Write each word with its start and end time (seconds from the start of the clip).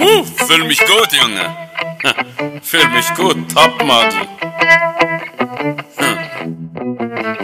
uh, 0.00 0.24
fühl 0.46 0.64
mich 0.64 0.78
gut, 0.80 1.08
Junge. 1.12 1.56
fühl 2.62 2.88
mich 2.88 3.14
gut, 3.14 3.52
Topmodel. 3.52 4.28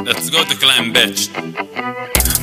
Let's 0.05 0.31
go, 0.31 0.45
du 0.45 0.57
kleinen 0.57 0.93
Bitch. 0.93 1.29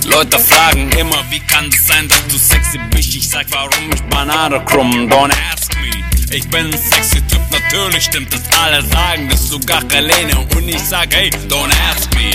Leute 0.05 0.39
fragen 0.39 0.89
immer, 0.97 1.23
wie 1.29 1.39
kann 1.41 1.67
es 1.67 1.85
sein, 1.87 2.07
dass 2.07 2.27
du 2.27 2.37
sexy 2.37 2.79
bist? 2.91 3.15
Ich 3.15 3.29
sag, 3.29 3.45
warum 3.51 3.91
ich 3.93 4.01
Banane 4.03 4.63
krumm? 4.65 5.07
Don't 5.09 5.33
ask 5.53 5.75
me. 5.81 6.16
Ich 6.29 6.47
bin 6.49 6.65
ein 6.65 6.77
sexy 6.77 7.21
Typ, 7.27 7.41
natürlich 7.51 8.03
stimmt 8.03 8.33
das. 8.33 8.41
Alle 8.59 8.81
sagen 8.83 9.29
das, 9.29 9.47
sogar 9.47 9.81
Helene. 9.89 10.37
Und 10.55 10.67
ich 10.67 10.81
sag, 10.81 11.13
hey, 11.13 11.29
don't 11.47 11.71
ask 11.89 12.13
me. 12.15 12.31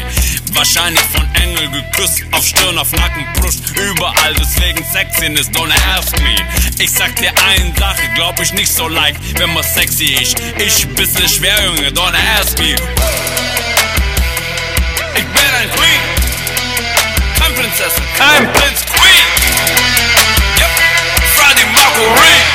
Wahrscheinlich 0.52 1.02
von 1.14 1.28
Engel 1.34 1.68
geküsst, 1.70 2.22
auf 2.32 2.46
Stirn, 2.46 2.78
auf 2.78 2.90
Nacken, 2.92 3.26
Brust, 3.38 3.60
überall, 3.76 4.34
deswegen 4.34 4.84
Sexiness, 4.92 5.48
don't 5.50 5.72
ask 5.96 6.18
me. 6.20 6.36
Ich 6.78 6.90
sag 6.90 7.14
dir 7.16 7.32
eine 7.46 7.72
Sache, 7.78 8.02
glaub 8.14 8.38
ich 8.40 8.52
nicht 8.52 8.72
so 8.72 8.88
leicht, 8.88 9.18
wenn 9.38 9.52
man 9.54 9.62
sexy 9.62 10.16
ist. 10.20 10.36
Ich 10.58 10.86
bisschen 10.88 11.28
schwer, 11.28 11.56
Junge, 11.64 11.88
don't 11.90 12.14
ask 12.38 12.58
me. 12.58 12.74
Ich 15.14 15.24
bin 15.24 15.50
ein 15.60 15.70
Queen, 15.70 16.00
kein 17.38 17.54
Prinzessin, 17.54 18.04
kein 18.16 18.52
Prinz, 18.52 18.84
Queen. 18.86 19.26
Yep, 20.58 20.70
Freddie 21.34 21.66
Mercury, 21.72 22.51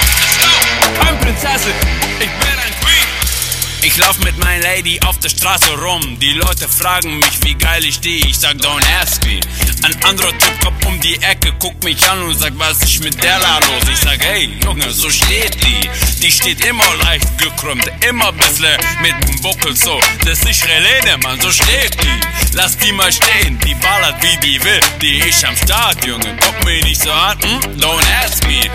Prinzessin, 1.37 1.73
ich 2.19 2.25
bin 2.25 2.49
ein 2.49 2.73
Queen. 2.81 3.83
Ich 3.83 3.95
lauf 3.97 4.17
mit 4.23 4.37
meiner 4.39 4.63
Lady 4.63 4.99
auf 5.05 5.19
der 5.19 5.29
Straße 5.29 5.69
rum. 5.77 6.17
Die 6.19 6.31
Leute 6.31 6.67
fragen 6.67 7.19
mich, 7.19 7.43
wie 7.43 7.53
geil 7.53 7.85
ich 7.85 7.95
stehe. 7.95 8.25
Ich 8.25 8.39
sag, 8.39 8.55
don't 8.55 8.83
ask 8.99 9.23
me. 9.23 9.39
Ein 9.83 10.03
anderer 10.03 10.31
Typ 10.31 10.59
kommt 10.63 10.83
um 10.87 10.99
die 10.99 11.15
Ecke, 11.21 11.53
guckt 11.59 11.83
mich 11.83 12.09
an 12.09 12.23
und 12.23 12.39
sagt, 12.39 12.57
was 12.57 12.81
ist 12.81 13.03
mit 13.03 13.21
der 13.21 13.39
da 13.39 13.59
los? 13.59 13.87
Ich 13.87 13.99
sag, 13.99 14.19
hey, 14.19 14.49
Junge, 14.63 14.89
so 14.91 15.11
steht 15.11 15.63
die. 15.63 15.87
Die 16.23 16.31
steht 16.31 16.65
immer 16.65 16.95
leicht 17.03 17.37
gekrümmt, 17.37 17.85
immer 18.09 18.31
bisschen 18.31 18.75
mit 19.03 19.13
dem 19.27 19.39
Buckel 19.41 19.75
so. 19.75 20.01
Das 20.25 20.39
ist 20.39 20.65
Relene, 20.67 21.17
Mann, 21.19 21.39
so 21.39 21.51
steht 21.51 22.01
die. 22.01 22.55
Lass 22.55 22.75
die 22.79 22.91
mal 22.91 23.11
stehen, 23.11 23.59
die 23.59 23.75
ballert 23.75 24.15
wie 24.23 24.37
die 24.37 24.63
will. 24.63 24.81
Die 25.03 25.19
ist 25.19 25.45
am 25.45 25.55
Start, 25.55 26.03
Junge, 26.03 26.35
guck 26.41 26.65
mich 26.65 26.83
nicht 26.83 27.01
so 27.01 27.11
an. 27.11 27.37
Hm? 27.43 27.59
Don't 27.79 28.01
ask 28.23 28.43
me. 28.47 28.71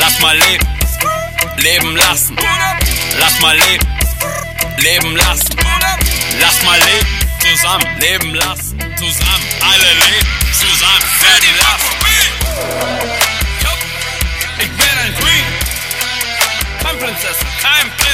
Lass 0.00 0.18
mal 0.20 0.34
leben. 0.34 0.75
Leben 1.58 1.96
lassen. 1.96 2.36
Lass 3.18 3.40
mal 3.40 3.56
leben. 3.56 3.86
Leben 4.78 5.16
lassen. 5.16 5.56
Lass 6.38 6.62
mal 6.64 6.78
leben, 6.78 7.06
zusammen, 7.40 7.98
leben 7.98 8.34
lassen, 8.34 8.78
zusammen, 8.98 9.46
alle 9.62 9.90
leben, 9.94 10.26
zusammen, 10.52 11.02
Ferdi 11.18 11.48
lassen. 11.58 11.96
Ich 14.58 14.68
bin 14.68 14.98
ein 14.98 15.14
Queen, 15.16 15.44
kein 16.82 16.98
Prinzessin, 16.98 17.48
kein 17.62 17.90
Prinz, 17.96 18.05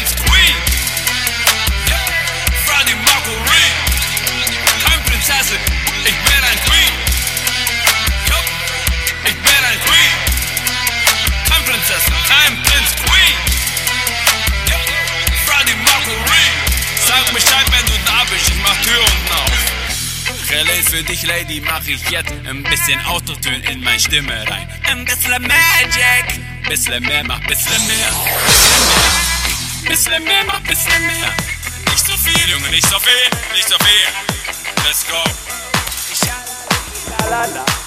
auf. 20.53 20.59
Relais 20.59 20.89
für 20.89 21.03
dich, 21.03 21.23
Lady, 21.23 21.61
mach 21.61 21.87
ich 21.87 22.09
jetzt 22.11 22.31
ein 22.31 22.63
bisschen 22.65 23.05
Autotune 23.07 23.63
in 23.71 23.83
meine 23.83 23.99
Stimme 23.99 24.33
rein. 24.49 24.69
Ein 24.85 25.05
bisschen 25.05 25.43
Magic. 25.43 26.41
Bisschen 26.69 27.03
mehr, 27.03 27.25
mach 27.25 27.41
bisschen 27.47 27.87
mehr. 27.87 28.13
Bisschen 29.89 30.25
mehr, 30.25 30.45
mach 30.47 30.61
bisschen 30.61 31.07
mehr. 31.07 31.33
Nicht 31.91 32.07
so 32.07 32.17
viel, 32.17 32.51
Junge, 32.51 32.69
nicht 32.71 32.87
so 32.87 32.99
viel, 32.99 33.55
nicht 33.55 33.69
so 33.69 33.77
viel. 33.79 34.85
Let's 34.87 35.07
go. 35.07 35.23
La, 37.19 37.29
la, 37.29 37.47
la. 37.47 37.82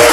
you. 0.00 0.05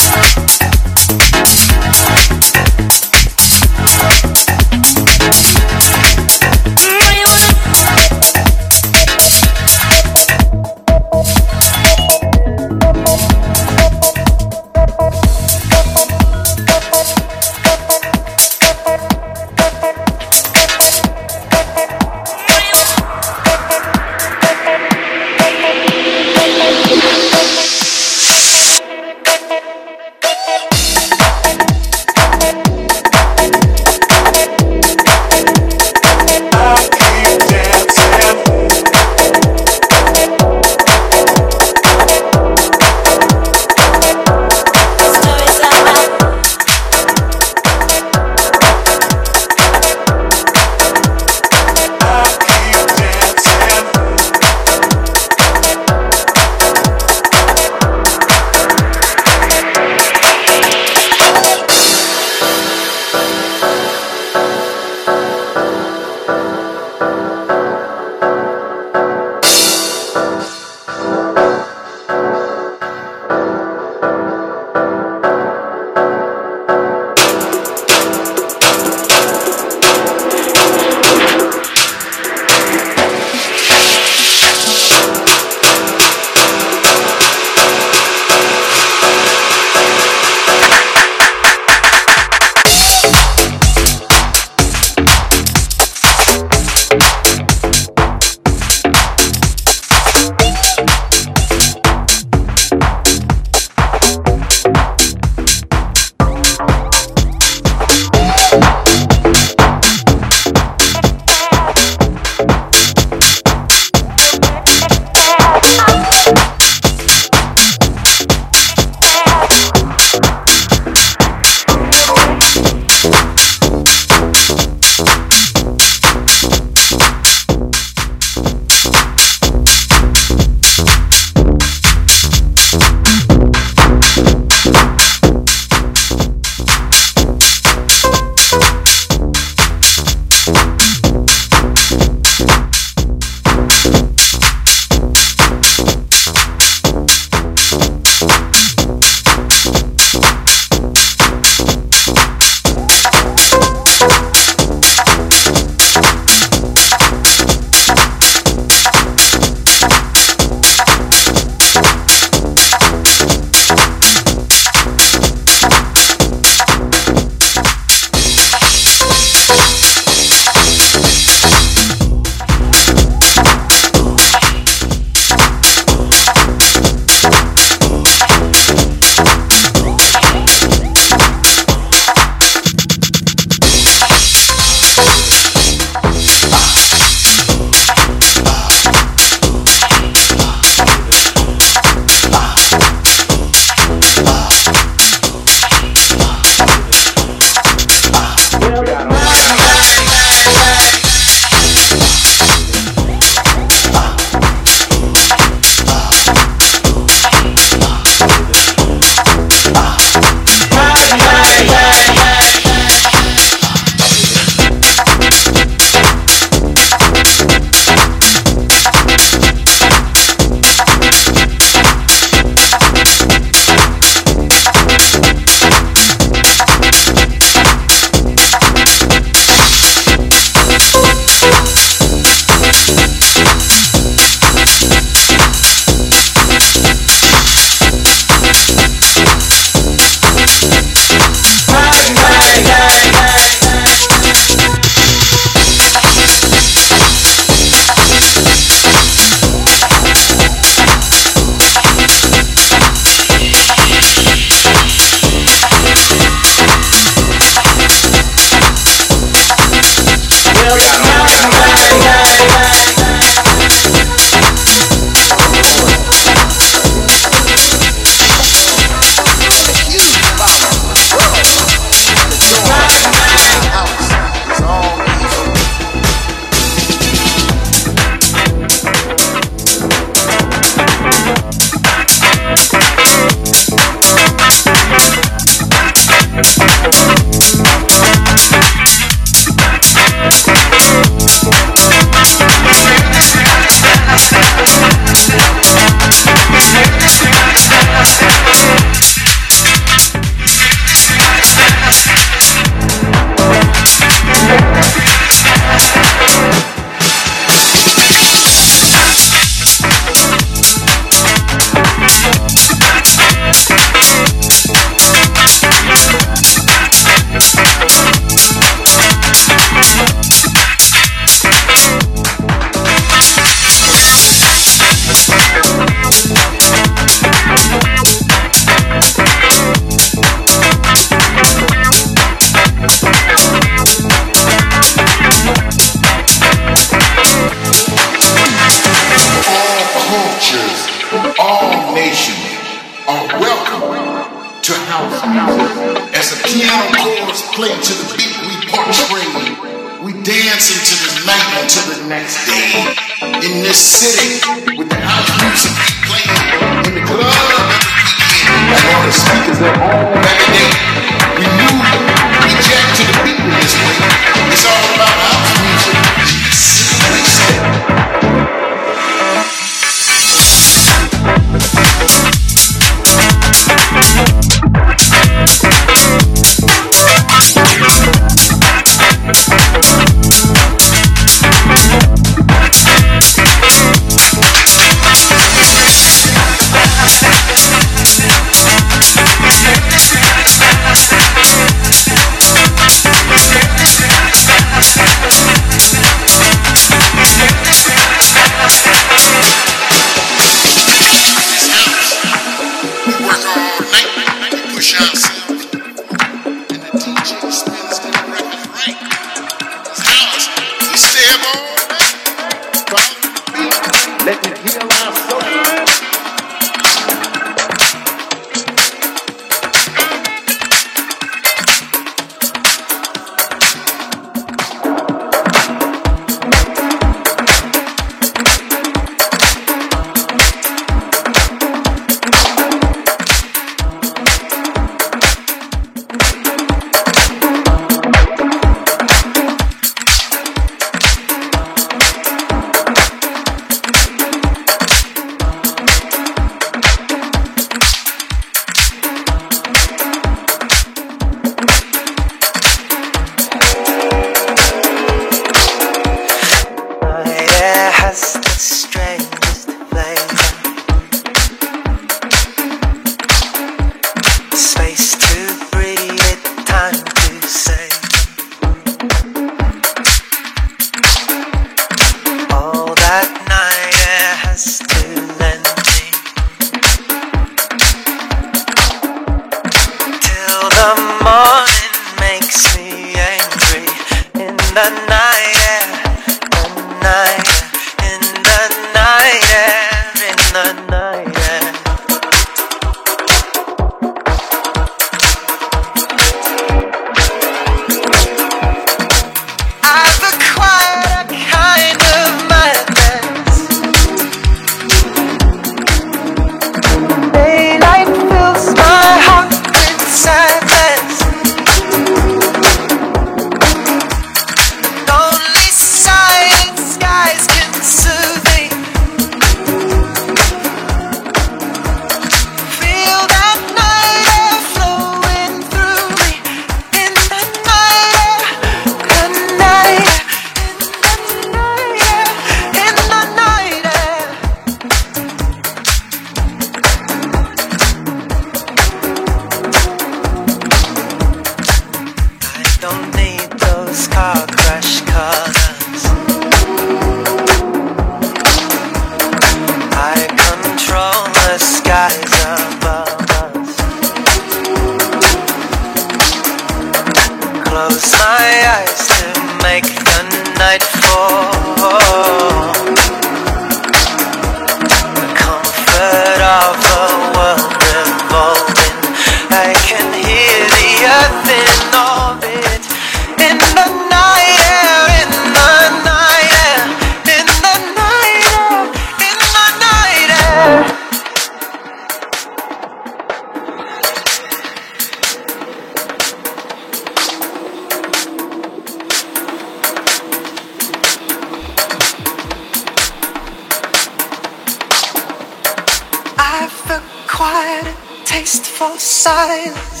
false 598.81 599.03
silence. 599.03 600.00